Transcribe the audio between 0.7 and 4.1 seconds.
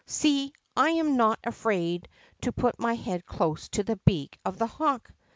I am not afraid to put my head close to the